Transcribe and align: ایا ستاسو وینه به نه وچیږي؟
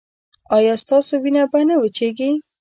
ایا 0.57 0.73
ستاسو 0.83 1.13
وینه 1.23 1.43
به 1.51 1.59
نه 1.67 1.75
وچیږي؟ 1.77 2.31